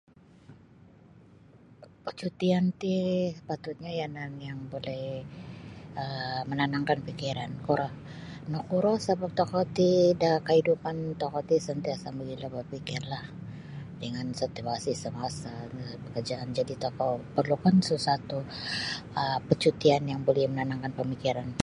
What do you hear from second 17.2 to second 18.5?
perlukan sesuatu